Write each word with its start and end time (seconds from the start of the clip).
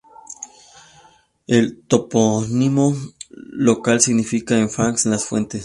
El 1.45 1.83
topónimo 1.83 2.95
local 3.29 4.01
significa 4.01 4.57
en 4.57 4.67
fang 4.71 4.95
"Las 5.05 5.25
Fuentes". 5.25 5.59